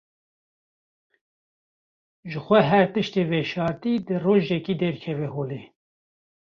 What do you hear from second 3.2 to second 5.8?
veşartî dê rojekê derkeve holê.